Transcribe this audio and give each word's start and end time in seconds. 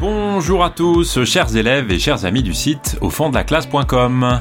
Bonjour 0.00 0.62
à 0.62 0.70
tous, 0.70 1.24
chers 1.24 1.56
élèves 1.56 1.90
et 1.90 1.98
chers 1.98 2.24
amis 2.24 2.44
du 2.44 2.54
site 2.54 2.96
au 3.00 3.10
fond 3.10 3.30
de 3.30 3.34
la 3.34 3.42
classe.com. 3.42 4.40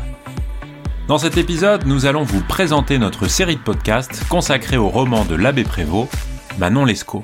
Dans 1.07 1.17
cet 1.17 1.35
épisode, 1.37 1.87
nous 1.87 2.05
allons 2.05 2.21
vous 2.21 2.43
présenter 2.43 2.99
notre 2.99 3.27
série 3.27 3.55
de 3.55 3.61
podcasts 3.61 4.23
consacrée 4.27 4.77
au 4.77 4.87
roman 4.87 5.25
de 5.25 5.33
l'abbé 5.33 5.63
Prévost, 5.63 6.11
Manon 6.59 6.85
Lescaut. 6.85 7.23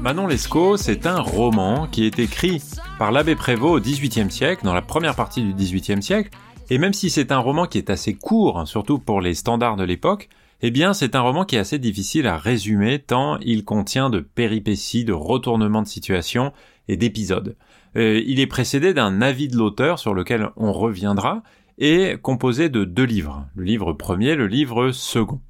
Manon 0.00 0.26
Lescaut, 0.26 0.78
c'est 0.78 1.06
un 1.06 1.20
roman 1.20 1.88
qui 1.88 2.06
est 2.06 2.18
écrit 2.18 2.62
par 2.98 3.12
l'abbé 3.12 3.36
Prévost 3.36 3.74
au 3.74 3.80
XVIIIe 3.80 4.30
siècle, 4.30 4.64
dans 4.64 4.72
la 4.72 4.80
première 4.80 5.14
partie 5.14 5.42
du 5.42 5.52
XVIIIe 5.52 6.02
siècle, 6.02 6.30
et 6.70 6.78
même 6.78 6.94
si 6.94 7.10
c'est 7.10 7.32
un 7.32 7.38
roman 7.38 7.66
qui 7.66 7.76
est 7.76 7.90
assez 7.90 8.14
court, 8.14 8.58
hein, 8.58 8.64
surtout 8.64 8.98
pour 8.98 9.20
les 9.20 9.34
standards 9.34 9.76
de 9.76 9.84
l'époque, 9.84 10.30
eh 10.64 10.70
bien, 10.70 10.92
c'est 10.92 11.16
un 11.16 11.20
roman 11.20 11.44
qui 11.44 11.56
est 11.56 11.60
assez 11.60 11.80
difficile 11.80 12.28
à 12.28 12.36
résumer 12.36 13.00
tant 13.00 13.36
il 13.38 13.64
contient 13.64 14.10
de 14.10 14.20
péripéties, 14.20 15.04
de 15.04 15.12
retournements 15.12 15.82
de 15.82 15.88
situation 15.88 16.52
et 16.86 16.96
d'épisodes. 16.96 17.56
Euh, 17.96 18.22
il 18.24 18.38
est 18.38 18.46
précédé 18.46 18.94
d'un 18.94 19.20
avis 19.20 19.48
de 19.48 19.56
l'auteur 19.56 19.98
sur 19.98 20.14
lequel 20.14 20.50
on 20.56 20.72
reviendra 20.72 21.42
et 21.78 22.16
composé 22.22 22.68
de 22.68 22.84
deux 22.84 23.04
livres. 23.04 23.46
Le 23.56 23.64
livre 23.64 23.92
premier, 23.92 24.36
le 24.36 24.46
livre 24.46 24.92
second. 24.92 25.40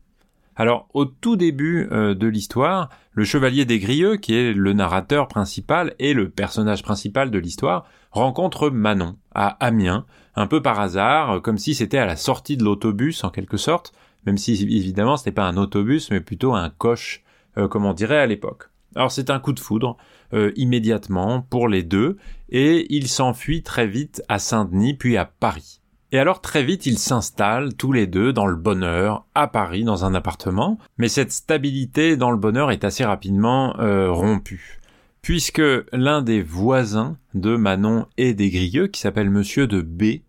Alors, 0.56 0.88
au 0.94 1.04
tout 1.04 1.36
début 1.36 1.88
euh, 1.92 2.14
de 2.14 2.26
l'histoire, 2.26 2.88
le 3.12 3.24
chevalier 3.24 3.64
des 3.66 3.78
Grieux, 3.78 4.16
qui 4.16 4.34
est 4.34 4.52
le 4.52 4.72
narrateur 4.72 5.28
principal 5.28 5.94
et 5.98 6.14
le 6.14 6.30
personnage 6.30 6.82
principal 6.82 7.30
de 7.30 7.38
l'histoire, 7.38 7.86
rencontre 8.10 8.70
Manon 8.70 9.16
à 9.34 9.48
Amiens, 9.64 10.06
un 10.36 10.46
peu 10.46 10.62
par 10.62 10.80
hasard, 10.80 11.42
comme 11.42 11.58
si 11.58 11.74
c'était 11.74 11.98
à 11.98 12.06
la 12.06 12.16
sortie 12.16 12.56
de 12.56 12.64
l'autobus 12.64 13.24
en 13.24 13.30
quelque 13.30 13.56
sorte, 13.56 13.92
même 14.26 14.38
si 14.38 14.52
évidemment 14.52 15.16
ce 15.16 15.26
n'est 15.26 15.34
pas 15.34 15.46
un 15.46 15.56
autobus, 15.56 16.10
mais 16.10 16.20
plutôt 16.20 16.54
un 16.54 16.70
coche, 16.70 17.22
euh, 17.58 17.68
comme 17.68 17.84
on 17.84 17.92
dirait 17.92 18.18
à 18.18 18.26
l'époque. 18.26 18.70
Alors 18.94 19.10
c'est 19.10 19.30
un 19.30 19.40
coup 19.40 19.52
de 19.52 19.60
foudre, 19.60 19.96
euh, 20.34 20.52
immédiatement, 20.56 21.42
pour 21.42 21.68
les 21.68 21.82
deux, 21.82 22.16
et 22.50 22.86
ils 22.94 23.08
s'enfuient 23.08 23.62
très 23.62 23.86
vite 23.86 24.22
à 24.28 24.38
Saint-Denis, 24.38 24.94
puis 24.94 25.16
à 25.16 25.24
Paris. 25.24 25.80
Et 26.12 26.18
alors 26.18 26.42
très 26.42 26.62
vite 26.62 26.84
ils 26.84 26.98
s'installent 26.98 27.74
tous 27.74 27.92
les 27.92 28.06
deux 28.06 28.32
dans 28.32 28.46
le 28.46 28.56
bonheur, 28.56 29.24
à 29.34 29.48
Paris, 29.48 29.84
dans 29.84 30.04
un 30.04 30.14
appartement, 30.14 30.78
mais 30.98 31.08
cette 31.08 31.32
stabilité 31.32 32.16
dans 32.16 32.30
le 32.30 32.36
bonheur 32.36 32.70
est 32.70 32.84
assez 32.84 33.04
rapidement 33.04 33.78
euh, 33.80 34.10
rompue. 34.10 34.78
Puisque 35.22 35.62
l'un 35.92 36.20
des 36.20 36.42
voisins 36.42 37.16
de 37.34 37.54
Manon 37.56 38.06
et 38.18 38.34
des 38.34 38.50
Grieux, 38.50 38.88
qui 38.88 39.00
s'appelle 39.00 39.30
Monsieur 39.30 39.68
de 39.68 39.80
B, 39.80 40.22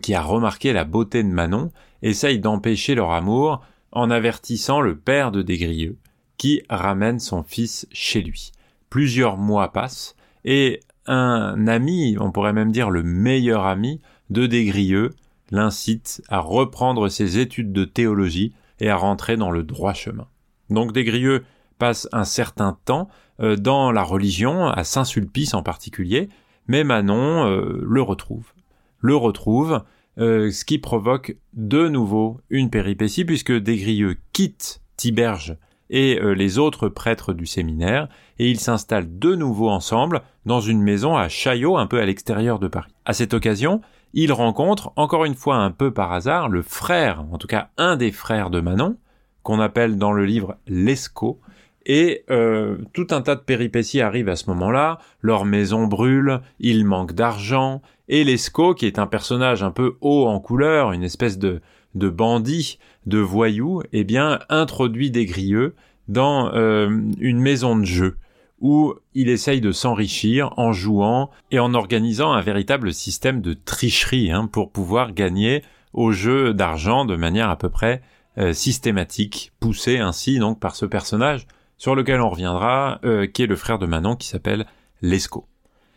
qui 0.00 0.14
a 0.14 0.22
remarqué 0.22 0.72
la 0.72 0.84
beauté 0.84 1.22
de 1.22 1.28
Manon, 1.28 1.70
essaye 2.02 2.38
d'empêcher 2.38 2.94
leur 2.94 3.12
amour 3.12 3.62
en 3.92 4.10
avertissant 4.10 4.80
le 4.80 4.96
père 4.96 5.30
de 5.30 5.42
Desgrieux, 5.42 5.98
qui 6.36 6.62
ramène 6.68 7.20
son 7.20 7.42
fils 7.42 7.86
chez 7.92 8.22
lui. 8.22 8.52
Plusieurs 8.90 9.36
mois 9.36 9.72
passent, 9.72 10.16
et 10.44 10.80
un 11.06 11.66
ami, 11.66 12.16
on 12.18 12.32
pourrait 12.32 12.52
même 12.52 12.72
dire 12.72 12.90
le 12.90 13.02
meilleur 13.02 13.66
ami 13.66 14.00
de 14.30 14.46
Desgrieux, 14.46 15.10
l'incite 15.50 16.22
à 16.28 16.38
reprendre 16.38 17.08
ses 17.08 17.38
études 17.38 17.72
de 17.72 17.84
théologie 17.84 18.52
et 18.80 18.88
à 18.88 18.96
rentrer 18.96 19.36
dans 19.36 19.50
le 19.50 19.62
droit 19.62 19.92
chemin. 19.92 20.26
Donc 20.70 20.92
Desgrieux 20.92 21.44
passe 21.78 22.08
un 22.12 22.24
certain 22.24 22.78
temps 22.84 23.08
euh, 23.40 23.56
dans 23.56 23.92
la 23.92 24.02
religion, 24.02 24.68
à 24.68 24.84
Saint-Sulpice 24.84 25.54
en 25.54 25.62
particulier, 25.62 26.28
mais 26.66 26.84
Manon 26.84 27.46
euh, 27.46 27.82
le 27.84 28.02
retrouve. 28.02 28.52
Le 29.00 29.16
retrouve, 29.16 29.82
euh, 30.18 30.50
ce 30.50 30.64
qui 30.64 30.78
provoque 30.78 31.36
de 31.54 31.88
nouveau 31.88 32.40
une 32.50 32.70
péripétie 32.70 33.24
puisque 33.24 33.52
Desgrieux 33.52 34.18
quitte 34.32 34.82
Tiberge 34.96 35.56
et 35.88 36.18
euh, 36.20 36.32
les 36.32 36.58
autres 36.58 36.88
prêtres 36.88 37.32
du 37.32 37.46
séminaire 37.46 38.08
et 38.38 38.50
ils 38.50 38.60
s'installent 38.60 39.18
de 39.18 39.34
nouveau 39.34 39.68
ensemble 39.68 40.22
dans 40.44 40.60
une 40.60 40.82
maison 40.82 41.16
à 41.16 41.28
Chaillot 41.28 41.76
un 41.76 41.86
peu 41.86 42.00
à 42.00 42.06
l'extérieur 42.06 42.58
de 42.58 42.68
Paris. 42.68 42.92
À 43.04 43.12
cette 43.12 43.34
occasion, 43.34 43.80
ils 44.14 44.32
rencontrent 44.32 44.92
encore 44.96 45.24
une 45.24 45.34
fois 45.34 45.56
un 45.56 45.70
peu 45.70 45.92
par 45.92 46.12
hasard 46.12 46.48
le 46.48 46.62
frère, 46.62 47.24
en 47.32 47.38
tout 47.38 47.46
cas 47.46 47.70
un 47.78 47.96
des 47.96 48.12
frères 48.12 48.50
de 48.50 48.60
Manon, 48.60 48.96
qu'on 49.42 49.60
appelle 49.60 49.96
dans 49.96 50.12
le 50.12 50.24
livre 50.24 50.56
Lescaut, 50.66 51.40
et 51.84 52.24
euh, 52.30 52.78
tout 52.92 53.08
un 53.10 53.22
tas 53.22 53.34
de 53.34 53.40
péripéties 53.40 54.00
arrivent 54.00 54.28
à 54.28 54.36
ce 54.36 54.48
moment-là. 54.50 54.98
Leur 55.20 55.44
maison 55.44 55.86
brûle, 55.86 56.40
il 56.60 56.84
manque 56.84 57.12
d'argent, 57.12 57.82
et 58.12 58.24
Lescaut, 58.24 58.74
qui 58.74 58.84
est 58.84 58.98
un 58.98 59.06
personnage 59.06 59.62
un 59.62 59.70
peu 59.70 59.96
haut 60.02 60.26
en 60.26 60.38
couleur, 60.38 60.92
une 60.92 61.02
espèce 61.02 61.38
de, 61.38 61.62
de 61.94 62.10
bandit, 62.10 62.78
de 63.06 63.18
voyou, 63.18 63.82
eh 63.94 64.04
bien, 64.04 64.38
introduit 64.50 65.10
des 65.10 65.24
grieux 65.24 65.74
dans 66.08 66.52
euh, 66.52 66.90
une 67.18 67.40
maison 67.40 67.74
de 67.74 67.86
jeu 67.86 68.18
où 68.60 68.94
il 69.14 69.30
essaye 69.30 69.62
de 69.62 69.72
s'enrichir 69.72 70.52
en 70.58 70.74
jouant 70.74 71.30
et 71.50 71.58
en 71.58 71.72
organisant 71.72 72.32
un 72.32 72.42
véritable 72.42 72.92
système 72.92 73.40
de 73.40 73.54
tricherie 73.54 74.30
hein, 74.30 74.46
pour 74.46 74.70
pouvoir 74.70 75.14
gagner 75.14 75.64
au 75.94 76.12
jeu 76.12 76.52
d'argent 76.52 77.06
de 77.06 77.16
manière 77.16 77.48
à 77.48 77.56
peu 77.56 77.70
près 77.70 78.02
euh, 78.36 78.52
systématique, 78.52 79.52
poussé 79.58 79.98
ainsi 79.98 80.38
donc 80.38 80.60
par 80.60 80.76
ce 80.76 80.84
personnage 80.84 81.46
sur 81.78 81.94
lequel 81.94 82.20
on 82.20 82.28
reviendra, 82.28 83.00
euh, 83.04 83.26
qui 83.26 83.42
est 83.42 83.46
le 83.46 83.56
frère 83.56 83.78
de 83.78 83.86
Manon 83.86 84.16
qui 84.16 84.28
s'appelle 84.28 84.66
Lescaut. 85.00 85.48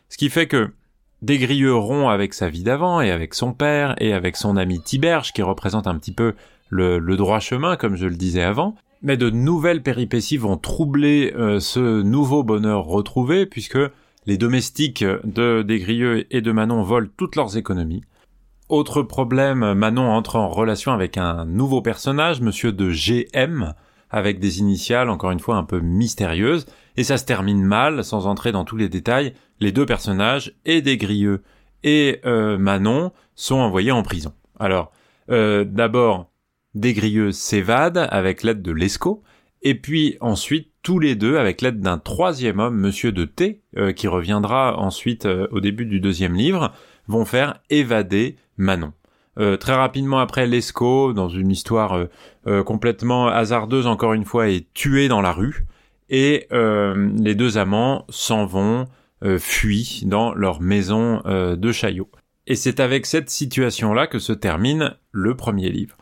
Ce 0.08 0.18
qui 0.18 0.30
fait 0.30 0.48
que 0.48 0.72
Desgrieux 1.22 1.76
rompt 1.76 2.09
avec 2.09 2.34
sa 2.34 2.50
vie 2.50 2.64
d'avant 2.64 3.02
et 3.02 3.12
avec 3.12 3.34
son 3.34 3.53
père 3.53 3.96
et 4.00 4.14
avec 4.14 4.36
son 4.36 4.58
ami 4.58 4.81
Tiberge 4.81 5.34
qui 5.34 5.42
représente 5.42 5.88
un 5.88 5.98
petit 5.98 6.14
peu 6.14 6.34
le, 6.70 7.00
droit 7.16 7.40
chemin 7.40 7.78
comme 7.78 7.96
je 7.96 8.08
le 8.08 8.16
disais 8.16 8.44
avant, 8.44 8.76
mais 9.02 9.18
de 9.18 9.30
nouvelles 9.30 9.81
péripéties 9.81 10.38
vont 10.38 10.58
troubler 10.58 11.34
euh, 11.36 11.59
ce 11.59 12.02
nouveau 12.02 12.44
bonheur 12.44 12.86
retrouvé 12.86 13.46
puisque 13.46 13.80
les 14.25 14.38
domestiques 14.38 15.06
de 15.24 15.62
Desgrieux 15.62 16.25
et 16.36 16.42
de 16.42 16.52
Manon 16.52 16.81
volent 16.81 17.09
toutes 17.16 17.36
leurs 17.36 17.58
économies. 17.58 18.04
Autre 18.68 19.04
problème, 19.04 19.74
Manon 19.74 20.09
entre 20.09 20.38
en 20.38 20.50
relation 20.50 20.92
avec 20.92 21.18
un 21.18 21.46
nouveau 21.46 21.81
personnage, 21.81 22.42
monsieur 22.42 22.72
de 22.72 22.90
GM, 22.90 23.74
avec 24.09 24.40
des 24.40 24.59
initiales 24.59 25.09
encore 25.09 25.31
une 25.31 25.40
fois 25.40 25.58
un 25.58 25.64
peu 25.64 25.80
mystérieuses, 25.80 26.66
et 26.98 27.04
ça 27.04 27.18
se 27.18 27.25
termine 27.25 27.64
mal, 27.64 28.04
sans 28.04 28.25
entrer 28.25 28.52
dans 28.52 28.66
tous 28.66 28.78
les 28.78 28.90
détails, 28.90 29.34
les 29.60 29.72
deux 29.72 29.86
personnages, 29.86 30.54
et 30.66 30.82
Desgrieux 30.82 31.42
et 31.84 32.20
euh, 32.26 32.58
Manon, 32.58 33.12
sont 33.36 33.56
envoyés 33.56 33.92
en 33.92 34.04
prison. 34.04 34.34
Alors, 34.60 34.92
euh, 35.30 35.64
d'abord, 35.64 36.32
Desgrieux 36.74 37.32
s'évade 37.32 38.08
avec 38.12 38.44
l'aide 38.44 38.62
de 38.62 38.72
Lescaut, 38.72 39.24
et 39.62 39.76
puis 39.76 40.18
ensuite, 40.20 40.72
tous 40.84 41.00
les 41.00 41.16
deux, 41.16 41.38
avec 41.38 41.62
l'aide 41.62 41.80
d'un 41.80 41.98
troisième 41.98 42.60
homme, 42.60 42.78
Monsieur 42.78 43.12
de 43.12 43.26
T, 43.26 43.62
euh, 43.78 43.94
qui 43.94 44.08
reviendra 44.08 44.78
ensuite 44.78 45.26
au 45.26 45.60
début 45.60 45.86
du 45.86 46.00
deuxième 46.00 46.36
livre, 46.36 46.72
vont 47.08 47.26
faire 47.26 47.62
évader 47.70 48.38
Manon. 48.58 48.94
Très 49.60 49.76
rapidement 49.76 50.20
après, 50.20 50.48
Lescaut, 50.48 51.12
dans 51.12 51.28
une 51.28 51.52
histoire 51.52 52.08
complètement 52.66 53.28
hasardeuse 53.28 53.86
encore 53.86 54.14
une 54.14 54.24
fois, 54.24 54.48
est 54.48 54.74
tué 54.74 55.10
dans 55.10 55.22
la 55.22 55.34
rue 55.34 55.66
et 56.10 56.48
les 56.50 57.36
deux 57.36 57.58
amants 57.58 58.06
s'en 58.08 58.46
vont, 58.46 58.88
fuient 59.40 60.03
dans 60.06 60.34
leur 60.34 60.62
maison 60.62 61.22
de 61.25 61.72
Chaillot. 61.72 62.09
Et 62.47 62.56
c'est 62.56 62.80
avec 62.80 63.06
cette 63.06 63.30
situation-là 63.30 64.08
que 64.08 64.19
se 64.19 64.34
termine 64.34 64.96
le 65.12 65.36
premier 65.36 65.69
livre. 65.69 65.97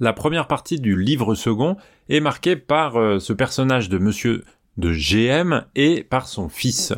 La 0.00 0.12
première 0.12 0.48
partie 0.48 0.80
du 0.80 1.00
livre 1.00 1.34
second 1.34 1.76
est 2.08 2.20
marquée 2.20 2.56
par 2.56 2.94
ce 3.20 3.32
personnage 3.32 3.88
de 3.88 3.98
Monsieur 3.98 4.44
de 4.78 4.92
GM 4.92 5.64
et 5.76 6.02
par 6.02 6.26
son 6.26 6.48
fils. 6.48 6.92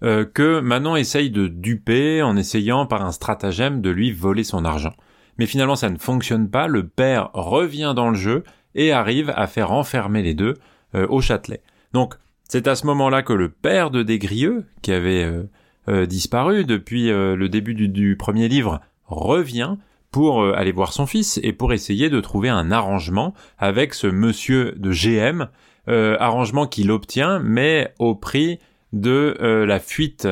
que 0.00 0.60
Manon 0.60 0.96
essaye 0.96 1.30
de 1.30 1.46
duper 1.46 2.22
en 2.22 2.36
essayant 2.36 2.86
par 2.86 3.04
un 3.04 3.12
stratagème 3.12 3.80
de 3.80 3.90
lui 3.90 4.10
voler 4.10 4.44
son 4.44 4.64
argent 4.64 4.94
mais 5.38 5.46
finalement 5.46 5.76
ça 5.76 5.90
ne 5.90 5.98
fonctionne 5.98 6.48
pas, 6.48 6.66
le 6.66 6.86
père 6.86 7.30
revient 7.32 7.92
dans 7.94 8.10
le 8.10 8.16
jeu 8.16 8.44
et 8.74 8.92
arrive 8.92 9.32
à 9.34 9.46
faire 9.46 9.72
enfermer 9.72 10.22
les 10.22 10.34
deux 10.34 10.54
euh, 10.94 11.06
au 11.08 11.20
Châtelet. 11.20 11.62
Donc 11.92 12.14
c'est 12.48 12.68
à 12.68 12.74
ce 12.74 12.86
moment-là 12.86 13.22
que 13.22 13.32
le 13.32 13.48
père 13.48 13.90
de 13.90 14.02
Desgrieux, 14.02 14.66
qui 14.82 14.92
avait 14.92 15.24
euh, 15.24 15.44
euh, 15.88 16.06
disparu 16.06 16.64
depuis 16.64 17.08
le 17.08 17.48
début 17.48 17.74
du, 17.74 18.16
premier 18.16 18.48
livre, 18.48 18.80
revient 19.06 19.76
pour 20.10 20.42
aller 20.42 20.72
voir 20.72 20.92
son 20.92 21.06
fils 21.06 21.38
et 21.42 21.52
pour 21.52 21.72
essayer 21.72 22.08
de 22.08 22.20
trouver 22.20 22.48
un 22.48 22.70
arrangement 22.70 23.34
avec 23.58 23.92
ce 23.92 24.06
monsieur 24.06 24.72
de 24.78 24.90
GM, 24.90 25.48
arrangement 25.86 26.66
qu'il 26.66 26.90
obtient, 26.90 27.38
mais 27.38 27.92
au 27.98 28.14
prix 28.14 28.58
de 28.92 29.36
la 29.66 29.78
fuite 29.78 30.26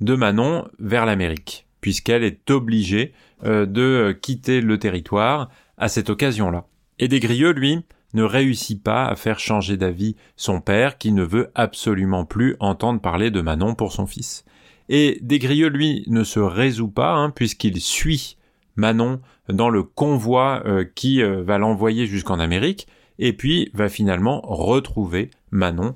de 0.00 0.14
Manon 0.14 0.68
vers 0.78 1.06
l'Amérique, 1.06 1.66
puisqu'elle 1.80 2.24
est 2.24 2.50
obligée 2.50 3.12
euh, 3.44 3.64
de 3.64 4.12
quitter 4.20 4.60
le 4.60 4.78
territoire 4.78 5.48
à 5.78 5.88
cette 5.88 6.10
occasion-là. 6.10 6.66
Et 6.98 7.08
Desgrieux, 7.08 7.52
lui, 7.52 7.80
ne 8.14 8.22
réussit 8.22 8.82
pas 8.82 9.06
à 9.06 9.16
faire 9.16 9.38
changer 9.38 9.76
d'avis 9.76 10.16
son 10.36 10.60
père 10.60 10.98
qui 10.98 11.12
ne 11.12 11.22
veut 11.22 11.50
absolument 11.54 12.24
plus 12.24 12.56
entendre 12.60 13.00
parler 13.00 13.30
de 13.30 13.40
Manon 13.40 13.74
pour 13.74 13.92
son 13.92 14.06
fils. 14.06 14.44
Et 14.88 15.18
Desgrieux, 15.22 15.68
lui, 15.68 16.04
ne 16.08 16.24
se 16.24 16.40
résout 16.40 16.90
pas, 16.90 17.12
hein, 17.12 17.30
puisqu'il 17.30 17.80
suit 17.80 18.36
Manon 18.76 19.20
dans 19.48 19.70
le 19.70 19.82
convoi 19.82 20.62
euh, 20.66 20.84
qui 20.94 21.22
euh, 21.22 21.42
va 21.42 21.58
l'envoyer 21.58 22.06
jusqu'en 22.06 22.38
Amérique, 22.38 22.88
et 23.18 23.32
puis 23.32 23.70
va 23.74 23.88
finalement 23.88 24.40
retrouver 24.42 25.30
Manon 25.50 25.94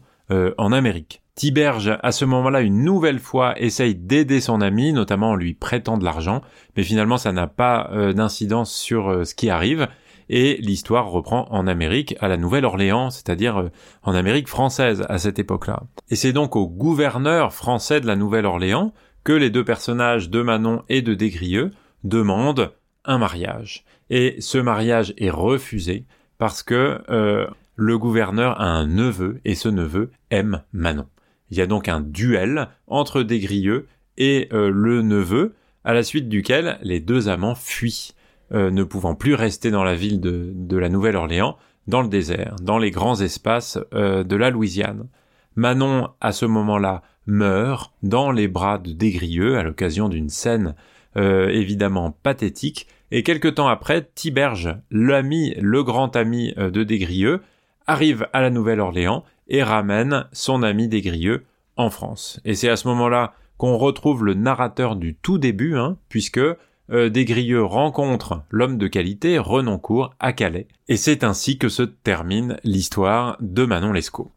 en 0.58 0.72
Amérique. 0.72 1.22
Tiberge, 1.34 1.98
à 2.00 2.12
ce 2.12 2.24
moment-là, 2.24 2.60
une 2.60 2.84
nouvelle 2.84 3.18
fois, 3.18 3.60
essaye 3.60 3.96
d'aider 3.96 4.40
son 4.40 4.60
ami, 4.60 4.92
notamment 4.92 5.30
en 5.30 5.34
lui 5.34 5.54
prêtant 5.54 5.98
de 5.98 6.04
l'argent, 6.04 6.42
mais 6.76 6.84
finalement, 6.84 7.16
ça 7.16 7.32
n'a 7.32 7.48
pas 7.48 7.90
euh, 7.92 8.12
d'incidence 8.12 8.72
sur 8.72 9.08
euh, 9.08 9.24
ce 9.24 9.34
qui 9.34 9.50
arrive, 9.50 9.88
et 10.28 10.56
l'histoire 10.60 11.08
reprend 11.08 11.46
en 11.50 11.66
Amérique, 11.66 12.16
à 12.20 12.28
la 12.28 12.36
Nouvelle-Orléans, 12.36 13.10
c'est-à-dire 13.10 13.58
euh, 13.58 13.68
en 14.02 14.14
Amérique 14.14 14.48
française 14.48 15.04
à 15.08 15.18
cette 15.18 15.38
époque-là. 15.38 15.82
Et 16.10 16.16
c'est 16.16 16.32
donc 16.32 16.56
au 16.56 16.66
gouverneur 16.66 17.52
français 17.52 18.00
de 18.00 18.06
la 18.06 18.16
Nouvelle-Orléans 18.16 18.92
que 19.22 19.32
les 19.32 19.50
deux 19.50 19.64
personnages 19.64 20.30
de 20.30 20.42
Manon 20.42 20.82
et 20.88 21.02
de 21.02 21.14
Desgrieux 21.14 21.70
demandent 22.02 22.72
un 23.04 23.18
mariage. 23.18 23.84
Et 24.10 24.36
ce 24.40 24.58
mariage 24.58 25.14
est 25.16 25.30
refusé 25.30 26.04
parce 26.38 26.62
que 26.62 27.00
le 27.76 27.98
gouverneur 27.98 28.60
a 28.60 28.66
un 28.66 28.86
neveu, 28.86 29.40
et 29.44 29.54
ce 29.54 29.68
neveu 29.68 30.10
aime 30.30 30.62
Manon. 30.72 31.06
Il 31.50 31.56
y 31.56 31.60
a 31.60 31.66
donc 31.66 31.88
un 31.88 32.00
duel 32.00 32.68
entre 32.86 33.22
Desgrieux 33.22 33.86
et 34.16 34.48
euh, 34.52 34.70
le 34.70 35.02
neveu, 35.02 35.54
à 35.82 35.92
la 35.92 36.02
suite 36.02 36.28
duquel 36.28 36.78
les 36.82 37.00
deux 37.00 37.28
amants 37.28 37.54
fuient, 37.54 38.14
euh, 38.52 38.70
ne 38.70 38.84
pouvant 38.84 39.14
plus 39.14 39.34
rester 39.34 39.70
dans 39.70 39.84
la 39.84 39.94
ville 39.94 40.20
de, 40.20 40.76
la 40.76 40.88
Nouvelle-Orléans, 40.88 41.56
dans 41.86 42.02
le 42.02 42.08
désert, 42.08 42.56
dans 42.62 42.78
les 42.78 42.90
grands 42.90 43.20
espaces 43.20 43.78
euh, 43.94 44.24
de 44.24 44.36
la 44.36 44.50
Louisiane. 44.50 45.08
Manon, 45.56 46.08
à 46.20 46.32
ce 46.32 46.46
moment-là, 46.46 47.02
meurt 47.26 47.92
dans 48.02 48.30
les 48.30 48.48
bras 48.48 48.78
de 48.78 48.92
Desgrieux 48.92 49.56
à 49.56 49.62
l'occasion 49.62 50.08
d'une 50.08 50.28
scène 50.28 50.74
évidemment 51.16 52.10
pathétique, 52.10 52.88
et 53.12 53.22
quelque 53.22 53.46
temps 53.46 53.68
après, 53.68 54.10
Tiberge, 54.16 54.76
l'ami, 54.90 55.54
le 55.60 55.84
grand 55.84 56.16
ami 56.16 56.52
de 56.56 56.82
Desgrieux, 56.82 57.40
arrive 57.86 58.26
à 58.32 58.42
la 58.42 58.50
Nouvelle-Orléans 58.50 59.24
et 59.46 59.62
ramène 59.62 60.26
son 60.32 60.64
ami 60.64 60.88
Desgrieux 60.88 61.44
en 61.76 61.90
France. 61.90 62.40
Et 62.44 62.54
c'est 62.54 62.68
à 62.68 62.76
ce 62.76 62.88
moment-là 62.88 63.34
qu'on 63.56 63.76
retrouve 63.76 64.24
le 64.24 64.34
narrateur 64.34 64.96
du 64.96 65.14
tout 65.14 65.38
début, 65.38 65.76
hein, 65.76 65.96
puisque 66.08 66.40
euh, 66.90 67.08
Desgrieux 67.08 67.64
rencontre 67.64 68.42
l'homme 68.50 68.78
de 68.78 68.86
qualité 68.86 69.38
Renoncourt 69.38 70.14
à 70.20 70.32
Calais. 70.32 70.68
Et 70.88 70.96
c'est 70.96 71.24
ainsi 71.24 71.58
que 71.58 71.68
se 71.68 71.82
termine 71.82 72.56
l'histoire 72.64 73.36
de 73.40 73.64
Manon 73.64 73.92
Lescaut. 73.92 74.32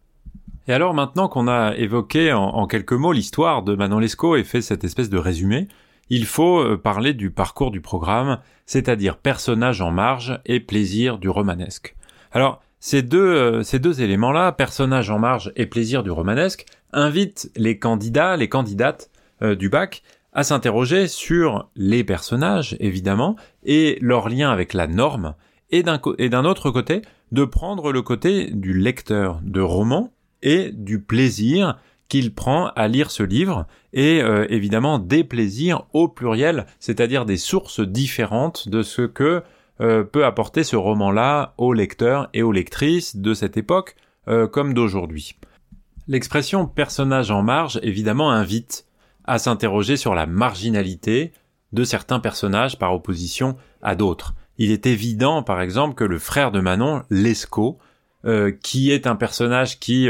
Et 0.68 0.74
alors 0.74 0.94
maintenant 0.94 1.30
qu'on 1.30 1.48
a 1.48 1.76
évoqué 1.76 2.34
en, 2.34 2.68
quelques 2.68 2.94
mots 2.94 3.14
l'histoire 3.14 3.64
de 3.64 3.76
Manon 3.76 4.00
Lescaut 4.00 4.36
et 4.36 4.44
fait 4.44 4.62
cette 4.62 4.84
espèce 4.84 5.10
de 5.10 5.18
résumé, 5.18 5.68
il 6.10 6.26
faut 6.26 6.60
euh, 6.60 6.78
parler 6.78 7.14
du 7.14 7.32
parcours 7.32 7.72
du 7.72 7.82
programme, 7.82 8.40
c'est-à-dire 8.66 9.18
personnage 9.18 9.82
en 9.82 9.92
marge 9.92 10.40
et 10.46 10.60
plaisir 10.60 11.18
du 11.18 11.30
romanesque. 11.30 11.96
Alors, 12.32 12.62
ces 12.80 13.02
deux, 13.02 13.64
euh, 13.64 13.94
éléments-là, 13.94 14.52
personnage 14.52 15.10
en 15.10 15.20
marge 15.20 15.52
et 15.56 15.66
plaisir 15.66 16.04
du 16.04 16.12
romanesque, 16.12 16.66
invitent 16.94 17.52
les 17.56 17.80
candidats, 17.80 18.38
les 18.38 18.50
candidates 18.50 19.10
euh, 19.42 19.56
du 19.56 19.70
bac 19.70 20.04
à 20.38 20.44
s'interroger 20.44 21.08
sur 21.08 21.68
les 21.76 22.04
personnages, 22.04 22.78
évidemment, 22.80 23.36
et 23.64 23.98
leur 24.02 24.30
lien 24.30 24.52
avec 24.52 24.74
la 24.74 24.86
norme, 24.86 25.34
et 25.72 25.82
d'un 25.82 26.46
autre 26.46 26.70
côté, 26.70 27.02
de 27.32 27.44
prendre 27.44 27.92
le 27.92 28.04
côté 28.04 28.52
du 28.52 28.72
lecteur 28.78 29.40
de 29.42 29.62
roman 29.62 30.14
et 30.44 30.70
du 30.72 31.02
plaisir 31.02 31.80
qu'il 32.08 32.36
prend 32.36 32.68
à 32.76 32.88
lire 32.88 33.10
ce 33.10 33.24
livre, 33.24 33.66
et 33.94 34.22
euh, 34.22 34.46
évidemment 34.50 35.00
des 35.00 35.24
plaisirs 35.24 35.86
au 35.92 36.08
pluriel, 36.08 36.68
c'est-à-dire 36.80 37.26
des 37.26 37.38
sources 37.38 37.80
différentes 37.80 38.70
de 38.70 38.84
ce 38.84 39.02
que 39.02 39.42
euh, 39.82 40.04
peut 40.04 40.24
apporter 40.24 40.64
ce 40.64 40.76
roman-là 40.76 41.56
aux 41.58 41.74
lecteurs 41.74 42.30
et 42.36 42.44
aux 42.44 42.52
lectrices 42.52 43.16
de 43.16 43.34
cette 43.34 43.58
époque 43.58 43.96
euh, 44.28 44.48
comme 44.48 44.76
d'aujourd'hui. 44.76 45.36
L'expression 46.08 46.68
personnage 46.68 47.32
en 47.32 47.42
marge 47.42 47.80
évidemment 47.82 48.30
invite 48.30 48.87
à 49.28 49.40
s'interroger 49.40 49.98
sur 49.98 50.16
la 50.16 50.26
marginalité 50.26 51.32
de 51.74 51.84
certains 51.84 52.20
personnages 52.20 52.80
par 52.80 52.94
opposition 52.94 53.56
à 53.82 53.96
d'autres. 53.96 54.34
Il 54.58 54.72
est 54.72 54.86
évident 54.86 55.44
par 55.44 55.62
exemple 55.62 55.96
que 55.96 56.04
le 56.04 56.18
frère 56.18 56.52
de 56.52 56.60
Manon, 56.60 57.04
Lescaut, 57.10 57.78
euh, 58.26 58.52
qui 58.52 58.92
est 58.92 59.06
un 59.06 59.16
personnage 59.16 59.80
qui 59.80 60.10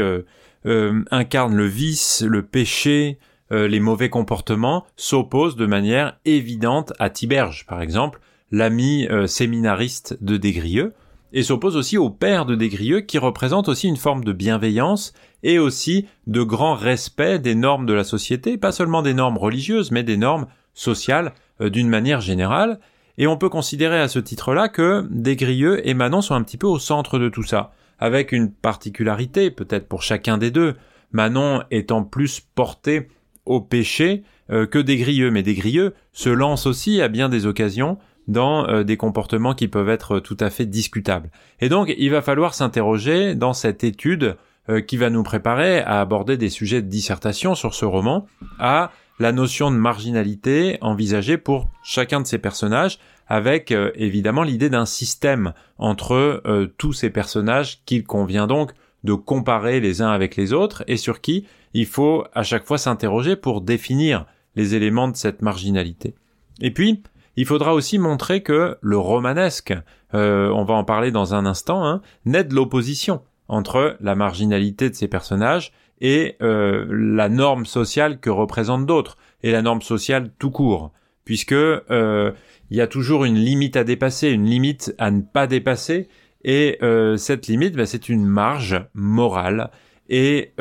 incarne 1.10 1.54
le 1.54 1.66
vice, 1.66 2.22
le 2.26 2.42
péché, 2.42 3.18
les 3.50 3.80
mauvais 3.80 4.10
comportements, 4.10 4.84
s'oppose 4.96 5.56
de 5.56 5.66
manière 5.66 6.18
évidente 6.24 6.92
à 6.98 7.10
Tiberge 7.10 7.66
par 7.66 7.80
exemple, 7.80 8.20
l'ami 8.50 9.06
euh, 9.08 9.26
séminariste 9.26 10.16
de 10.20 10.36
Desgrieux, 10.36 10.94
et 11.32 11.42
s'oppose 11.42 11.76
aussi 11.76 11.98
au 11.98 12.08
père 12.08 12.46
de 12.46 12.54
Desgrieux 12.54 13.00
qui 13.00 13.18
représente 13.18 13.68
aussi 13.68 13.86
une 13.86 13.96
forme 13.96 14.24
de 14.24 14.32
bienveillance 14.32 15.12
et 15.42 15.58
aussi 15.58 16.06
de 16.26 16.42
grand 16.42 16.74
respect 16.74 17.38
des 17.38 17.54
normes 17.54 17.86
de 17.86 17.92
la 17.92 18.04
société, 18.04 18.58
pas 18.58 18.72
seulement 18.72 19.02
des 19.02 19.14
normes 19.14 19.38
religieuses, 19.38 19.90
mais 19.90 20.02
des 20.02 20.16
normes 20.16 20.46
sociales 20.74 21.32
euh, 21.60 21.70
d'une 21.70 21.88
manière 21.88 22.20
générale. 22.20 22.80
Et 23.18 23.26
on 23.26 23.36
peut 23.36 23.48
considérer 23.48 24.00
à 24.00 24.08
ce 24.08 24.18
titre-là 24.18 24.68
que 24.68 25.06
Desgrieux 25.10 25.86
et 25.86 25.94
Manon 25.94 26.20
sont 26.20 26.34
un 26.34 26.42
petit 26.42 26.56
peu 26.56 26.68
au 26.68 26.78
centre 26.78 27.18
de 27.18 27.28
tout 27.28 27.42
ça, 27.42 27.72
avec 27.98 28.32
une 28.32 28.50
particularité 28.52 29.50
peut-être 29.50 29.88
pour 29.88 30.02
chacun 30.02 30.38
des 30.38 30.50
deux. 30.50 30.76
Manon 31.10 31.62
étant 31.70 32.04
plus 32.04 32.40
porté 32.40 33.08
au 33.44 33.60
péché 33.60 34.22
euh, 34.50 34.66
que 34.66 34.78
Desgrieux, 34.78 35.30
mais 35.30 35.42
Desgrieux 35.42 35.94
se 36.12 36.28
lance 36.28 36.66
aussi 36.66 37.00
à 37.02 37.08
bien 37.08 37.28
des 37.28 37.46
occasions 37.46 37.98
dans 38.28 38.68
euh, 38.68 38.84
des 38.84 38.96
comportements 38.96 39.54
qui 39.54 39.68
peuvent 39.68 39.88
être 39.88 40.20
tout 40.20 40.36
à 40.38 40.50
fait 40.50 40.66
discutables. 40.66 41.30
Et 41.60 41.68
donc, 41.68 41.92
il 41.98 42.10
va 42.10 42.22
falloir 42.22 42.54
s'interroger 42.54 43.34
dans 43.34 43.54
cette 43.54 43.82
étude 43.82 44.36
euh, 44.70 44.80
qui 44.80 44.96
va 44.96 45.10
nous 45.10 45.22
préparer 45.22 45.80
à 45.80 46.00
aborder 46.00 46.36
des 46.36 46.50
sujets 46.50 46.82
de 46.82 46.88
dissertation 46.88 47.54
sur 47.54 47.74
ce 47.74 47.84
roman, 47.84 48.26
à 48.58 48.90
la 49.18 49.32
notion 49.32 49.70
de 49.70 49.76
marginalité 49.76 50.78
envisagée 50.80 51.38
pour 51.38 51.68
chacun 51.82 52.20
de 52.20 52.26
ces 52.26 52.38
personnages, 52.38 52.98
avec 53.26 53.72
euh, 53.72 53.90
évidemment 53.94 54.42
l'idée 54.42 54.70
d'un 54.70 54.86
système 54.86 55.52
entre 55.78 56.42
tous 56.78 56.92
ces 56.92 57.10
personnages 57.10 57.84
qu'il 57.84 58.04
convient 58.04 58.46
donc 58.46 58.72
de 59.04 59.14
comparer 59.14 59.80
les 59.80 60.02
uns 60.02 60.10
avec 60.10 60.36
les 60.36 60.52
autres 60.52 60.82
et 60.86 60.96
sur 60.96 61.20
qui 61.20 61.46
il 61.74 61.86
faut 61.86 62.24
à 62.34 62.42
chaque 62.42 62.64
fois 62.64 62.78
s'interroger 62.78 63.36
pour 63.36 63.60
définir 63.60 64.26
les 64.56 64.74
éléments 64.74 65.08
de 65.08 65.16
cette 65.16 65.42
marginalité. 65.42 66.14
Et 66.60 66.72
puis, 66.72 67.02
il 67.36 67.46
faudra 67.46 67.74
aussi 67.74 67.98
montrer 67.98 68.42
que 68.42 68.76
le 68.80 68.98
romanesque, 68.98 69.72
euh, 70.14 70.48
on 70.50 70.64
va 70.64 70.74
en 70.74 70.84
parler 70.84 71.12
dans 71.12 71.34
un 71.34 71.46
instant, 71.46 71.86
hein, 71.86 72.00
naît 72.24 72.44
de 72.44 72.54
l'opposition 72.54 73.22
entre 73.48 73.96
la 74.00 74.14
marginalité 74.14 74.90
de 74.90 74.94
ces 74.94 75.08
personnages 75.08 75.72
et 76.00 76.36
euh, 76.42 76.86
la 76.90 77.28
norme 77.28 77.66
sociale 77.66 78.20
que 78.20 78.30
représentent 78.30 78.86
d'autres, 78.86 79.16
et 79.42 79.50
la 79.50 79.62
norme 79.62 79.82
sociale 79.82 80.30
tout 80.38 80.50
court, 80.50 80.92
puisque 81.24 81.52
euh, 81.52 82.32
il 82.70 82.76
y 82.76 82.80
a 82.80 82.86
toujours 82.86 83.24
une 83.24 83.36
limite 83.36 83.76
à 83.76 83.84
dépasser, 83.84 84.28
une 84.28 84.44
limite 84.44 84.94
à 84.98 85.10
ne 85.10 85.22
pas 85.22 85.46
dépasser, 85.46 86.08
et 86.44 86.78
cette 87.16 87.48
limite, 87.48 87.74
bah, 87.74 87.84
c'est 87.84 88.08
une 88.08 88.24
marge 88.24 88.86
morale, 88.94 89.70
et 90.08 90.52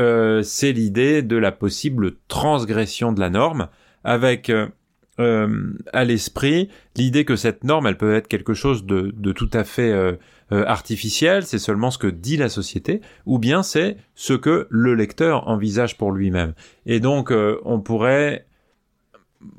c'est 0.42 0.72
l'idée 0.72 1.22
de 1.22 1.38
la 1.38 1.52
possible 1.52 2.16
transgression 2.28 3.12
de 3.12 3.20
la 3.20 3.30
norme, 3.30 3.68
avec 4.04 4.52
euh, 5.20 5.74
à 5.94 6.04
l'esprit 6.04 6.70
l'idée 6.96 7.26
que 7.26 7.36
cette 7.36 7.64
norme, 7.64 7.88
elle 7.88 7.98
peut 7.98 8.16
être 8.16 8.28
quelque 8.28 8.54
chose 8.54 8.86
de, 8.86 9.14
de 9.16 9.32
tout 9.32 9.50
à 9.54 9.64
fait 9.64 9.92
euh, 9.92 10.14
euh, 10.52 10.64
artificiel, 10.66 11.44
c'est 11.44 11.60
seulement 11.60 11.90
ce 11.92 11.98
que 11.98 12.08
dit 12.08 12.38
la 12.38 12.50
société, 12.50 13.02
ou 13.26 13.40
bien 13.40 13.64
c'est 13.64 13.98
ce 14.16 14.34
que 14.34 14.68
le 14.70 14.94
lecteur 14.94 15.48
envisage 15.48 15.98
pour 15.98 16.12
lui-même. 16.12 16.54
Et 16.86 17.00
donc, 17.00 17.32
on 17.32 17.80
pourrait 17.80 18.46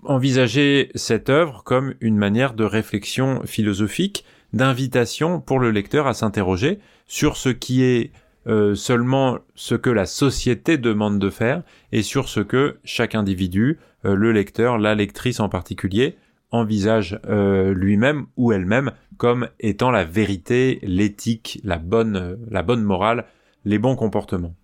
envisager 0.04 0.90
cette 0.94 1.28
œuvre 1.28 1.62
comme 1.64 1.94
une 2.00 2.16
manière 2.16 2.54
de 2.54 2.64
réflexion 2.64 3.42
philosophique, 3.44 4.24
d'invitation 4.52 5.40
pour 5.40 5.58
le 5.58 5.70
lecteur 5.70 6.06
à 6.06 6.14
s'interroger 6.14 6.78
sur 7.06 7.36
ce 7.36 7.48
qui 7.48 7.82
est 7.82 8.12
seulement 8.74 9.38
ce 9.54 9.74
que 9.74 9.90
la 9.90 10.06
société 10.06 10.78
demande 10.78 11.18
de 11.18 11.28
faire 11.28 11.62
et 11.92 12.02
sur 12.02 12.28
ce 12.28 12.40
que 12.40 12.78
chaque 12.82 13.14
individu 13.14 13.78
euh, 14.04 14.14
le 14.14 14.32
lecteur, 14.32 14.78
la 14.78 14.94
lectrice 14.94 15.40
en 15.40 15.48
particulier, 15.48 16.16
envisage 16.50 17.18
euh, 17.28 17.74
lui-même 17.74 18.26
ou 18.36 18.52
elle-même 18.52 18.92
comme 19.16 19.48
étant 19.58 19.90
la 19.90 20.04
vérité, 20.04 20.78
l'éthique, 20.82 21.60
la 21.64 21.78
bonne, 21.78 22.16
euh, 22.16 22.36
la 22.50 22.62
bonne 22.62 22.82
morale, 22.82 23.26
les 23.64 23.78
bons 23.78 23.96
comportements. 23.96 24.54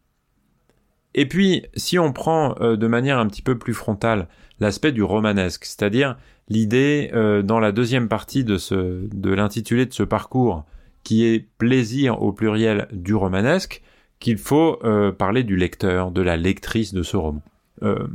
Et 1.15 1.27
puis, 1.27 1.65
si 1.77 1.99
on 1.99 2.13
prend 2.13 2.55
de 2.55 2.87
manière 2.89 3.19
un 3.19 3.29
petit 3.29 3.43
peu 3.43 3.57
plus 3.57 3.75
frontale 3.75 4.27
l'aspect 4.59 4.91
du 4.91 5.05
romanesque, 5.05 5.65
c'est-à-dire 5.65 6.17
l'idée 6.49 7.13
dans 7.45 7.61
la 7.61 7.71
deuxième 7.71 8.09
partie 8.09 8.43
de 8.43 8.59
de 9.15 9.31
l'intitulé 9.33 9.87
de 9.87 9.93
ce 9.93 10.03
parcours, 10.03 10.65
qui 11.05 11.25
est 11.25 11.47
plaisir 11.59 12.21
au 12.23 12.33
pluriel 12.33 12.89
du 12.93 13.15
romanesque, 13.15 13.83
qu'il 14.19 14.39
faut 14.39 14.81
parler 15.19 15.45
du 15.45 15.57
lecteur, 15.57 16.11
de 16.11 16.23
la 16.23 16.37
lectrice 16.37 16.95
de 16.95 17.03
ce 17.03 17.17
roman. 17.17 17.43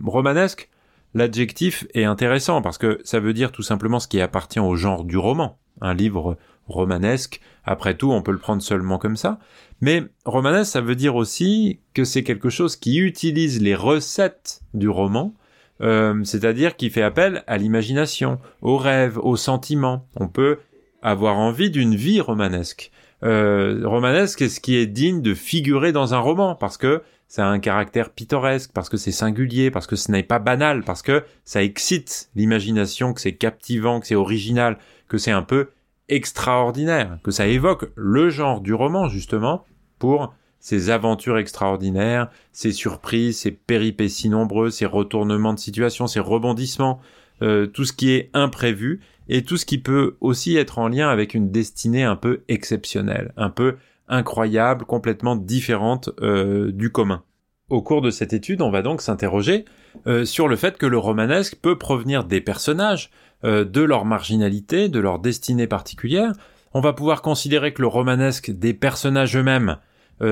romanesque, 0.03 0.69
L'adjectif 1.15 1.87
est 1.93 2.03
intéressant 2.03 2.61
parce 2.61 2.77
que 2.77 2.99
ça 3.03 3.19
veut 3.19 3.33
dire 3.33 3.51
tout 3.51 3.63
simplement 3.63 3.99
ce 3.99 4.07
qui 4.07 4.21
appartient 4.21 4.59
au 4.59 4.75
genre 4.75 5.03
du 5.03 5.17
roman. 5.17 5.57
Un 5.81 5.93
livre 5.93 6.37
romanesque. 6.67 7.41
Après 7.63 7.95
tout, 7.95 8.11
on 8.11 8.21
peut 8.21 8.31
le 8.31 8.37
prendre 8.37 8.61
seulement 8.61 8.99
comme 8.99 9.17
ça. 9.17 9.39
Mais 9.81 10.03
romanesque, 10.25 10.71
ça 10.71 10.81
veut 10.81 10.95
dire 10.95 11.15
aussi 11.15 11.79
que 11.93 12.03
c'est 12.03 12.23
quelque 12.23 12.49
chose 12.49 12.75
qui 12.75 12.97
utilise 12.97 13.61
les 13.61 13.75
recettes 13.75 14.61
du 14.73 14.87
roman, 14.87 15.33
euh, 15.81 16.23
c'est-à-dire 16.23 16.75
qui 16.75 16.89
fait 16.89 17.01
appel 17.01 17.43
à 17.47 17.57
l'imagination, 17.57 18.39
aux 18.61 18.77
rêves, 18.77 19.17
aux 19.17 19.37
sentiments. 19.37 20.07
On 20.15 20.27
peut 20.27 20.59
avoir 21.01 21.37
envie 21.37 21.69
d'une 21.69 21.95
vie 21.95 22.21
romanesque. 22.21 22.91
Euh, 23.23 23.81
romanesque 23.85 24.41
est 24.41 24.49
ce 24.49 24.59
qui 24.59 24.75
est 24.75 24.85
digne 24.85 25.21
de 25.21 25.33
figurer 25.33 25.91
dans 25.91 26.13
un 26.13 26.19
roman, 26.19 26.55
parce 26.55 26.77
que 26.77 27.01
ça 27.27 27.45
a 27.45 27.49
un 27.49 27.59
caractère 27.59 28.09
pittoresque, 28.09 28.71
parce 28.73 28.89
que 28.89 28.97
c'est 28.97 29.11
singulier, 29.11 29.71
parce 29.71 29.87
que 29.87 29.95
ce 29.95 30.11
n'est 30.11 30.23
pas 30.23 30.39
banal, 30.39 30.83
parce 30.83 31.01
que 31.01 31.23
ça 31.45 31.61
excite 31.61 32.29
l'imagination, 32.35 33.13
que 33.13 33.21
c'est 33.21 33.35
captivant, 33.35 33.99
que 33.99 34.07
c'est 34.07 34.15
original, 34.15 34.77
que 35.07 35.17
c'est 35.17 35.31
un 35.31 35.43
peu 35.43 35.69
extraordinaire, 36.07 37.19
que 37.23 37.31
ça 37.31 37.47
évoque 37.47 37.91
le 37.95 38.29
genre 38.29 38.61
du 38.61 38.73
roman, 38.73 39.09
justement, 39.09 39.63
pour 39.99 40.33
ses 40.59 40.89
aventures 40.89 41.37
extraordinaires, 41.37 42.29
ses 42.51 42.71
surprises, 42.71 43.39
ses 43.39 43.51
péripéties 43.51 44.29
nombreuses, 44.29 44.75
ses 44.75 44.85
retournements 44.85 45.53
de 45.53 45.59
situation, 45.59 46.07
ses 46.07 46.19
rebondissements, 46.19 46.99
euh, 47.41 47.67
tout 47.67 47.85
ce 47.85 47.93
qui 47.93 48.11
est 48.11 48.29
imprévu, 48.33 48.99
et 49.29 49.43
tout 49.43 49.57
ce 49.57 49.65
qui 49.65 49.77
peut 49.77 50.17
aussi 50.19 50.57
être 50.57 50.79
en 50.79 50.89
lien 50.89 51.07
avec 51.07 51.33
une 51.33 51.51
destinée 51.51 52.03
un 52.03 52.15
peu 52.15 52.41
exceptionnelle, 52.47 53.31
un 53.37 53.51
peu 53.51 53.77
incroyable, 54.09 54.85
complètement 54.85 55.35
différente 55.35 56.09
euh, 56.21 56.71
du 56.71 56.91
commun. 56.91 57.23
Au 57.69 57.83
cours 57.83 58.01
de 58.01 58.09
cette 58.09 58.33
étude, 58.33 58.63
on 58.63 58.71
va 58.71 58.81
donc 58.81 59.01
s'interroger 59.01 59.65
euh, 60.07 60.25
sur 60.25 60.47
le 60.47 60.55
fait 60.55 60.77
que 60.79 60.87
le 60.87 60.97
romanesque 60.97 61.57
peut 61.61 61.77
provenir 61.77 62.23
des 62.23 62.41
personnages, 62.41 63.11
euh, 63.43 63.63
de 63.63 63.81
leur 63.81 64.03
marginalité, 64.03 64.89
de 64.89 64.99
leur 64.99 65.19
destinée 65.19 65.67
particulière. 65.67 66.33
On 66.73 66.81
va 66.81 66.93
pouvoir 66.93 67.21
considérer 67.21 67.71
que 67.71 67.83
le 67.83 67.87
romanesque 67.87 68.49
des 68.49 68.73
personnages 68.73 69.37
eux-mêmes 69.37 69.77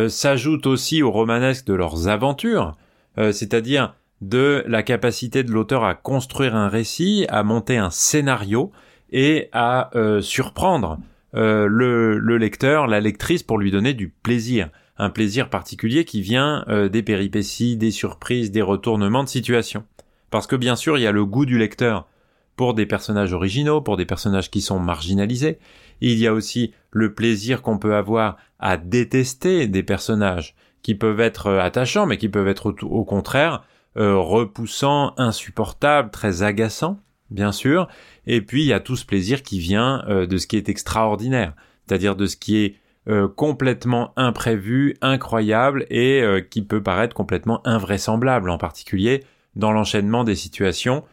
s'ajoute 0.10 0.68
aussi 0.68 1.02
au 1.02 1.12
romanesque 1.12 1.66
de 1.66 1.74
leurs 1.74 2.10
aventures, 2.10 2.76
c'est-à-dire 3.16 3.96
de 4.20 4.62
la 4.68 4.84
capacité 4.84 5.44
de 5.44 5.52
l'auteur 5.52 5.86
à 5.86 5.96
construire 5.96 6.58
un 6.58 6.68
récit, 6.68 7.26
à 7.30 7.42
monter 7.44 7.78
un 7.78 7.90
scénario 7.90 8.74
et 9.12 9.50
à 9.54 9.90
surprendre 10.22 11.00
euh, 11.38 11.68
le, 11.68 12.38
lecteur, 12.38 12.88
la 12.88 13.00
lectrice 13.00 13.44
pour 13.44 13.58
lui 13.58 13.72
donner 13.72 13.94
du 13.94 14.10
plaisir. 14.10 14.70
Un 14.98 15.10
plaisir 15.10 15.50
particulier 15.50 16.06
qui 16.06 16.22
vient 16.22 16.66
euh, 16.70 16.90
des 16.90 17.04
péripéties, 17.04 17.78
des 17.78 17.92
surprises, 17.92 18.50
des 18.50 18.62
retournements 18.62 19.24
de 19.24 19.30
situation. 19.30 19.84
Parce 20.32 20.48
que 20.48 20.56
bien 20.56 20.76
sûr, 20.76 20.98
il 20.98 21.02
y 21.02 21.08
a 21.08 21.12
le 21.12 21.26
goût 21.26 21.46
du 21.46 21.58
lecteur 21.58 22.08
pour 22.56 22.74
des 22.74 22.88
personnages 22.88 23.34
originaux, 23.34 23.82
pour 23.82 23.98
des 23.98 24.06
personnages 24.06 24.50
qui 24.50 24.62
sont 24.62 24.80
marginalisés. 24.80 25.60
Il 26.02 26.18
y 26.18 26.26
a 26.26 26.34
aussi 26.34 26.74
le 26.92 27.14
plaisir 27.14 27.62
qu'on 27.62 27.78
peut 27.78 27.96
avoir 27.96 28.38
à 28.60 28.78
détester 28.78 29.68
des 29.68 29.84
personnages 29.84 30.56
qui 30.82 30.96
peuvent 30.96 31.20
être 31.20 31.48
euh, 31.48 31.60
attachants, 31.60 32.08
mais 32.08 32.18
qui 32.18 32.30
peuvent 32.30 32.48
être 32.48 32.74
au, 32.84 33.04
contraire 33.04 33.64
repoussants, 33.96 35.16
insupportables, 35.18 36.12
très 36.12 36.44
agaçants 36.44 37.00
bien 37.30 37.52
sûr, 37.52 37.88
et 38.26 38.42
puis 38.42 38.64
il 38.64 38.68
y 38.68 38.74
a 38.74 38.80
tout 38.80 38.96
ce 38.96 39.06
plaisir 39.06 39.44
qui 39.44 39.60
vient 39.60 40.04
euh, 40.08 40.28
de 40.28 40.38
ce 40.38 40.48
qui 40.48 40.58
est 40.58 40.70
extraordinaire, 40.70 41.54
c'est-à-dire 41.86 42.16
de 42.16 42.26
ce 42.26 42.38
qui 42.38 42.58
est 42.58 42.76
euh, 43.08 43.28
complètement 43.28 44.14
imprévu, 44.16 44.96
incroyable 45.02 45.86
et 45.90 46.22
euh, 46.22 46.42
qui 46.42 46.62
peut 46.62 46.84
paraître 46.84 47.16
complètement 47.16 47.66
invraisemblable, 47.66 48.50
en 48.50 48.58
particulier 48.58 49.24
dans 49.56 49.72
l'enchaînement 49.72 50.24
des 50.24 50.36
situations 50.36 51.04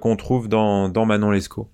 qu'on 0.00 0.16
trouve 0.16 0.48
dans, 0.48 0.88
dans 0.88 1.04
Manon 1.04 1.30
Lescaut. 1.30 1.68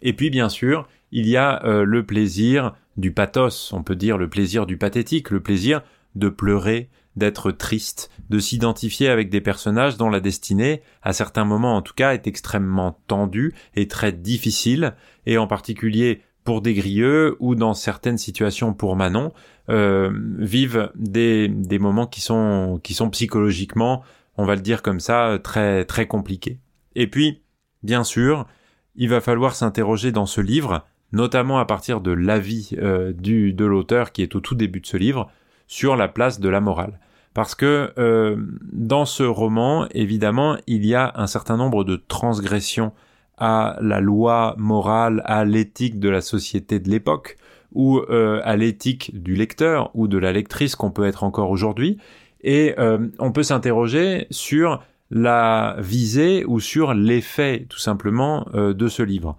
Et 0.00 0.14
puis 0.14 0.30
bien 0.30 0.48
sûr, 0.48 0.88
il 1.12 1.28
y 1.28 1.36
a 1.36 1.62
le 1.84 2.02
plaisir 2.04 2.74
du 2.96 3.12
pathos, 3.12 3.70
on 3.74 3.82
peut 3.82 3.96
dire 3.96 4.16
le 4.16 4.30
plaisir 4.30 4.64
du 4.64 4.78
pathétique, 4.78 5.30
le 5.30 5.40
plaisir 5.40 5.82
de 6.14 6.30
pleurer, 6.30 6.88
d'être 7.16 7.50
triste, 7.50 8.10
de 8.30 8.38
s'identifier 8.38 9.08
avec 9.08 9.30
des 9.30 9.40
personnages 9.40 9.96
dont 9.96 10.10
la 10.10 10.20
destinée, 10.20 10.82
à 11.02 11.12
certains 11.12 11.44
moments 11.44 11.76
en 11.76 11.82
tout 11.82 11.94
cas, 11.94 12.14
est 12.14 12.26
extrêmement 12.26 12.98
tendue 13.06 13.54
et 13.74 13.88
très 13.88 14.12
difficile, 14.12 14.94
et 15.26 15.38
en 15.38 15.46
particulier 15.46 16.22
pour 16.44 16.60
des 16.60 16.74
grieux 16.74 17.36
ou 17.40 17.54
dans 17.54 17.74
certaines 17.74 18.18
situations 18.18 18.74
pour 18.74 18.96
Manon, 18.96 19.32
euh, 19.70 20.12
vivent 20.38 20.90
des, 20.94 21.48
des 21.48 21.78
moments 21.78 22.06
qui 22.06 22.20
sont, 22.20 22.80
qui 22.82 22.92
sont 22.92 23.08
psychologiquement, 23.10 24.02
on 24.36 24.44
va 24.44 24.54
le 24.54 24.60
dire 24.60 24.82
comme 24.82 25.00
ça, 25.00 25.38
très, 25.42 25.84
très 25.86 26.06
compliqués. 26.06 26.58
Et 26.94 27.06
puis, 27.06 27.42
bien 27.82 28.04
sûr, 28.04 28.46
il 28.94 29.08
va 29.08 29.20
falloir 29.20 29.54
s'interroger 29.54 30.12
dans 30.12 30.26
ce 30.26 30.42
livre, 30.42 30.84
notamment 31.12 31.58
à 31.58 31.64
partir 31.64 32.00
de 32.00 32.10
l'avis 32.10 32.76
euh, 32.78 33.12
du, 33.12 33.52
de 33.54 33.64
l'auteur 33.64 34.12
qui 34.12 34.22
est 34.22 34.34
au 34.36 34.40
tout 34.40 34.54
début 34.54 34.80
de 34.80 34.86
ce 34.86 34.96
livre, 34.96 35.30
sur 35.66 35.96
la 35.96 36.08
place 36.08 36.40
de 36.40 36.48
la 36.48 36.60
morale. 36.60 36.98
Parce 37.34 37.56
que 37.56 37.92
euh, 37.98 38.36
dans 38.72 39.04
ce 39.04 39.24
roman, 39.24 39.86
évidemment, 39.90 40.56
il 40.68 40.86
y 40.86 40.94
a 40.94 41.12
un 41.16 41.26
certain 41.26 41.56
nombre 41.56 41.82
de 41.82 41.96
transgressions 41.96 42.92
à 43.36 43.76
la 43.80 44.00
loi 44.00 44.54
morale, 44.56 45.20
à 45.24 45.44
l'éthique 45.44 45.98
de 45.98 46.08
la 46.08 46.20
société 46.20 46.78
de 46.78 46.88
l'époque, 46.88 47.36
ou 47.72 47.98
euh, 47.98 48.40
à 48.44 48.56
l'éthique 48.56 49.20
du 49.20 49.34
lecteur 49.34 49.90
ou 49.94 50.06
de 50.06 50.16
la 50.16 50.32
lectrice 50.32 50.76
qu'on 50.76 50.92
peut 50.92 51.06
être 51.06 51.24
encore 51.24 51.50
aujourd'hui. 51.50 51.98
Et 52.42 52.74
euh, 52.78 53.08
on 53.18 53.32
peut 53.32 53.42
s'interroger 53.42 54.28
sur 54.30 54.80
la 55.10 55.74
visée 55.80 56.44
ou 56.46 56.60
sur 56.60 56.94
l'effet 56.94 57.66
tout 57.68 57.78
simplement 57.78 58.46
de 58.54 58.88
ce 58.88 59.02
livre. 59.02 59.36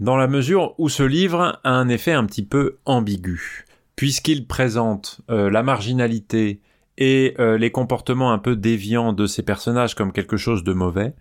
Dans 0.00 0.16
la 0.16 0.26
mesure 0.28 0.74
où 0.78 0.88
ce 0.88 1.02
livre 1.02 1.60
a 1.62 1.70
un 1.70 1.88
effet 1.88 2.12
un 2.12 2.24
petit 2.24 2.44
peu 2.44 2.78
ambigu 2.84 3.64
puisqu'il 3.98 4.46
présente 4.46 5.22
euh, 5.28 5.50
la 5.50 5.64
marginalité 5.64 6.60
et 6.98 7.34
euh, 7.40 7.58
les 7.58 7.72
comportements 7.72 8.30
un 8.30 8.38
peu 8.38 8.54
déviants 8.54 9.12
de 9.12 9.26
ces 9.26 9.42
personnages 9.42 9.96
comme 9.96 10.12
quelque 10.12 10.36
chose 10.36 10.62
de 10.62 10.72
mauvais, 10.72 11.14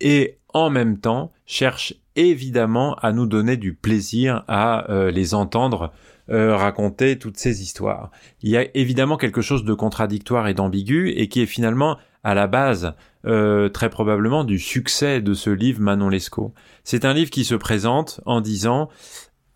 et 0.00 0.38
en 0.54 0.70
même 0.70 0.96
temps 0.96 1.30
cherche 1.44 1.92
évidemment 2.16 2.94
à 2.94 3.12
nous 3.12 3.26
donner 3.26 3.58
du 3.58 3.74
plaisir 3.74 4.44
à 4.48 4.90
euh, 4.90 5.10
les 5.10 5.34
entendre 5.34 5.92
raconter 6.28 7.18
toutes 7.18 7.36
ces 7.36 7.60
histoires. 7.60 8.10
Il 8.40 8.48
y 8.48 8.56
a 8.56 8.64
évidemment 8.74 9.18
quelque 9.18 9.42
chose 9.42 9.64
de 9.64 9.74
contradictoire 9.74 10.48
et 10.48 10.54
d'ambigu 10.54 11.10
et 11.10 11.28
qui 11.28 11.42
est 11.42 11.46
finalement 11.46 11.98
à 12.24 12.34
la 12.34 12.46
base 12.46 12.94
très 13.24 13.90
probablement 13.90 14.44
du 14.44 14.58
succès 14.58 15.20
de 15.20 15.34
ce 15.34 15.50
livre 15.50 15.82
Manon 15.82 16.08
Lescaut. 16.08 16.54
C'est 16.84 17.04
un 17.04 17.12
livre 17.12 17.30
qui 17.30 17.44
se 17.44 17.56
présente 17.56 18.20
en 18.24 18.40
disant 18.40 18.88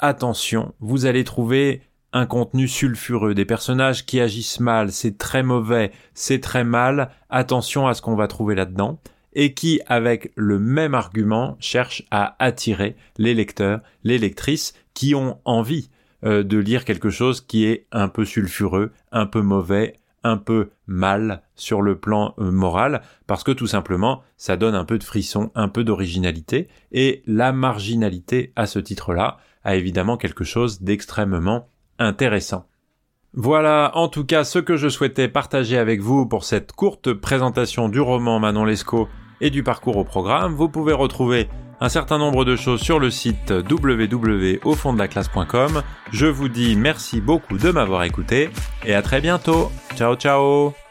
attention, 0.00 0.75
vous 0.80 1.06
allez 1.06 1.25
trouver 1.25 1.80
un 2.17 2.25
contenu 2.25 2.67
sulfureux, 2.67 3.35
des 3.35 3.45
personnages 3.45 4.07
qui 4.07 4.21
agissent 4.21 4.61
mal, 4.61 4.91
c'est 4.91 5.19
très 5.19 5.43
mauvais, 5.43 5.93
c'est 6.15 6.41
très 6.41 6.65
mal, 6.65 7.11
attention 7.29 7.87
à 7.87 7.93
ce 7.93 8.01
qu'on 8.01 8.17
va 8.17 8.27
trouver 8.27 8.55
là-dedans, 8.55 8.99
et 9.35 9.53
qui, 9.53 9.83
avec 9.87 10.33
le 10.35 10.59
même 10.59 10.95
argument, 10.95 11.59
cherche 11.61 12.05
à 12.11 12.35
attirer 12.39 12.97
les 13.19 13.35
lecteurs, 13.35 13.81
les 14.03 14.17
lectrices 14.17 14.73
qui 14.95 15.15
ont 15.15 15.39
envie 15.45 15.91
euh, 16.25 16.43
de 16.43 16.57
lire 16.57 16.87
quelque 16.87 17.11
chose 17.11 17.43
qui 17.43 17.67
est 17.67 17.87
un 17.93 18.09
peu 18.09 18.25
sulfureux, 18.25 18.93
un 19.13 19.27
peu 19.27 19.43
mauvais, 19.43 19.97
un 20.23 20.39
peu 20.39 20.71
mal 20.87 21.43
sur 21.55 21.83
le 21.83 21.99
plan 21.99 22.35
euh, 22.39 22.51
moral, 22.51 23.03
parce 23.27 23.45
que 23.45 23.53
tout 23.53 23.67
simplement, 23.67 24.23
ça 24.39 24.57
donne 24.57 24.75
un 24.75 24.87
peu 24.87 24.97
de 24.97 25.05
frisson, 25.05 25.51
un 25.55 25.69
peu 25.69 25.85
d'originalité, 25.85 26.69
et 26.93 27.23
la 27.27 27.53
marginalité, 27.53 28.55
à 28.57 28.65
ce 28.65 28.79
titre-là, 28.79 29.37
a 29.65 29.77
évidemment 29.77 30.17
quelque 30.17 30.45
chose 30.45 30.81
d'extrêmement 30.81 31.69
intéressant. 31.99 32.67
Voilà 33.35 33.91
en 33.95 34.09
tout 34.09 34.25
cas 34.25 34.45
ce 34.45 34.59
que 34.59 34.76
je 34.76 34.88
souhaitais 34.88 35.29
partager 35.29 35.76
avec 35.76 36.00
vous 36.00 36.26
pour 36.26 36.45
cette 36.45 36.73
courte 36.73 37.12
présentation 37.12 37.91
du 37.91 38.00
roman 38.00 38.38
Manon 38.38 38.65
Lescaut 38.65 39.09
et 39.43 39.50
du 39.50 39.62
parcours 39.62 39.99
au 39.99 40.05
programme. 40.05 40.55
Vous 40.55 40.71
pouvez 40.71 40.95
retrouver 40.95 41.50
un 41.81 41.91
certain 41.91 42.17
nombre 42.19 42.47
de 42.47 42.57
choses 42.57 42.81
sur 42.81 42.99
le 42.99 43.11
site 43.11 43.50
www.aufonddelaclasse.com. 43.50 45.83
Je 46.12 46.26
vous 46.26 46.49
dis 46.49 46.76
merci 46.76 47.21
beaucoup 47.21 47.59
de 47.59 47.71
m'avoir 47.71 48.05
écouté 48.05 48.49
et 48.87 48.95
à 48.95 49.03
très 49.03 49.21
bientôt. 49.21 49.71
Ciao 49.95 50.17
ciao 50.17 50.86